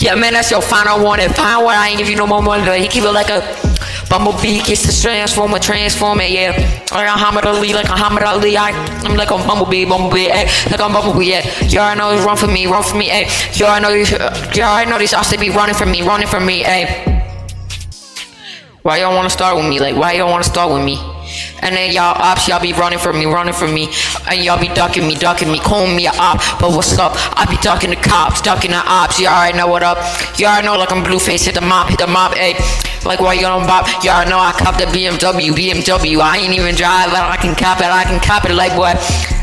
[0.00, 1.20] Yeah, man, that's your final one.
[1.20, 2.64] Fine one, I ain't give you no more money.
[2.64, 3.44] But he keep it like a
[4.08, 6.52] bumblebee, gets to transform, transform it, yeah.
[6.90, 8.56] Like a Muhammad Ali, like a Muhammad Ali.
[8.56, 8.70] I,
[9.04, 10.48] I'm like a bumblebee, bumblebee, eh.
[10.70, 11.44] Like a bumblebee, yeah.
[11.76, 13.28] Already know, run for me, run for me, eh.
[13.60, 17.20] Already know, already know these they be running for me, running for me, eh.
[18.80, 19.80] Why y'all wanna start with me?
[19.80, 20.96] Like, why y'all wanna start with me?
[21.62, 23.88] And then y'all ops, y'all be running from me, running from me.
[24.28, 26.40] And y'all be ducking me, ducking me, calling me a op.
[26.60, 27.12] But what's up?
[27.36, 29.20] I be ducking the cops, ducking the ops.
[29.20, 29.98] Y'all already know what up.
[30.38, 32.56] Y'all already know like I'm Blueface, hit the mop, hit the mop, ayy.
[33.04, 33.86] Like why you don't bop?
[34.04, 36.20] Y'all know I cop the BMW, BMW.
[36.20, 39.39] I ain't even drive, but I can cop it, I can cop it like what?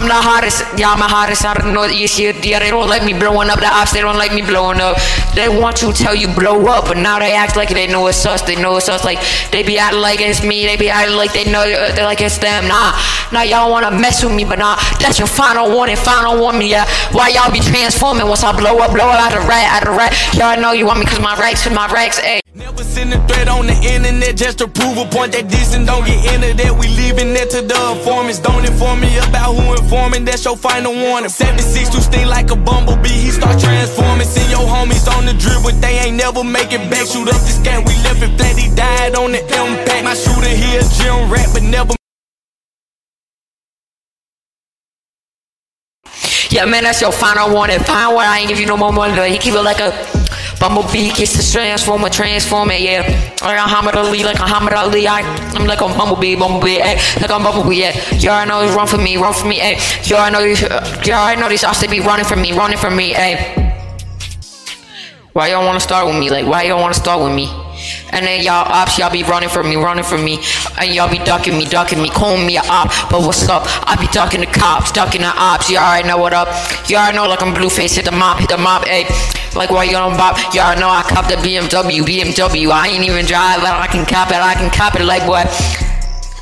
[0.00, 2.32] I'm the hottest, I'm the hottest out of the northeast here.
[2.32, 4.96] Yeah, they don't like me blowing up the ops, they don't like me blowing up.
[5.36, 8.24] They want to tell you blow up, but now they act like they know it's
[8.24, 9.04] us, they know it's us.
[9.04, 9.20] Like
[9.52, 12.22] they be acting like it's me, they be acting like they know uh, they're like
[12.22, 12.66] it's them.
[12.66, 12.96] Nah,
[13.30, 16.88] nah, y'all wanna mess with me, but nah, that's your final warning, final warning, yeah.
[17.12, 19.96] Why y'all be transforming once I blow up, blow up out of rat, out of
[19.96, 20.16] rat.
[20.32, 22.39] Y'all know you want me cause my racks, my racks, ayy.
[22.70, 25.42] Never send a threat on the internet just to prove a point that
[25.74, 26.70] and don't get into that.
[26.78, 28.38] We leaving it to the informants.
[28.38, 30.24] Don't inform me about who informing.
[30.24, 31.30] That's your final warning.
[31.30, 33.26] 76 to sting like a bumblebee.
[33.26, 34.22] He start transforming.
[34.22, 37.10] Send your homies on the drip, but they ain't never make it back.
[37.10, 37.82] Shoot up this cat.
[37.82, 38.54] We left it flat.
[38.54, 40.04] He died on the impact.
[40.06, 41.98] My shooter here, gym rat, but never.
[46.54, 47.80] Yeah, man, that's your final warning.
[47.80, 49.10] Final one, I ain't give you no more money.
[49.34, 49.90] He keep it like a
[50.60, 53.00] Bumblebee gets to transform or transform it, yeah.
[53.40, 55.08] Like Muhammad Ali, like a Muhammad Ali.
[55.08, 55.22] I,
[55.56, 57.00] I'm like a bumblebee, bumblebee, eh.
[57.18, 57.96] Like a bumblebee, yeah.
[58.18, 59.80] You already know, you run for me, run for me, eh.
[60.04, 62.90] You already know, you already know these shots, they be running for me, running for
[62.90, 63.72] me, eh.
[65.32, 66.28] Why y'all wanna start with me?
[66.28, 67.48] Like, why y'all wanna start with me?
[68.12, 70.40] And then y'all ops, y'all be running from me, running from me.
[70.78, 72.90] And y'all be ducking me, ducking me, calling me a op.
[73.08, 73.62] But what's up?
[73.88, 75.70] I be ducking the cops, ducking the ops.
[75.70, 76.48] Y'all already know what up.
[76.90, 79.06] Y'all already know like I'm Blueface, hit the mop, hit the mop, ayy.
[79.54, 80.36] Like why you don't bop?
[80.54, 82.70] Y'all know I cop the BMW, BMW.
[82.70, 85.46] I ain't even drive, but I can cop it, I can cop it like what?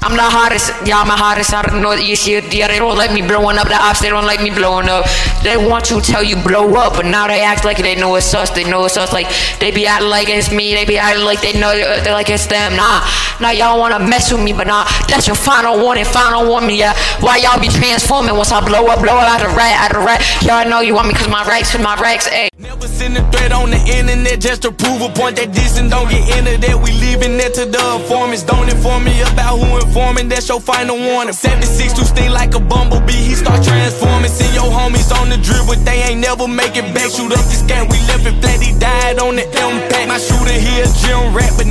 [0.00, 2.40] I'm the hottest, I'm the hottest out of the northeast here.
[2.52, 5.04] Yeah, they don't like me blowing up the ops, they don't like me blowing up.
[5.42, 8.32] They want to tell you blow up, but now they act like they know it's
[8.32, 9.12] us, they know it's us.
[9.12, 9.26] Like
[9.58, 12.46] they be acting like it's me, they be acting like they know they're like it's
[12.46, 12.76] them.
[12.76, 13.02] Nah,
[13.40, 16.94] nah, y'all wanna mess with me, but nah, that's your final warning, final warning, yeah.
[17.20, 20.04] Why y'all be transforming once I blow up, blow up out of rat, out of
[20.04, 20.20] rat.
[20.42, 22.48] Y'all know you want me cause my racks, cause my racks, ayy.
[22.58, 26.10] Never send a threat on the internet just to prove a point that and don't
[26.10, 26.76] get into that.
[26.76, 28.42] We leaving it to the informants.
[28.42, 30.28] Don't inform me about who informing.
[30.28, 31.32] That's your final warning.
[31.32, 33.30] 76 to sting like a bumblebee.
[33.30, 34.30] He start transforming.
[34.30, 37.10] Send your homies on the drip, but they ain't never make it back.
[37.14, 37.86] Shoot up this cat.
[37.86, 38.60] We left it flat.
[38.60, 40.08] He died on the impact.
[40.08, 40.86] My shooter here,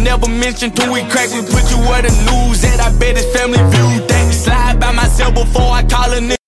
[0.07, 1.29] never mentioned till we crack.
[1.35, 2.79] We put you where the news at.
[2.79, 4.33] I bet his family viewed that.
[4.33, 6.46] Slide by myself before I call a nigga.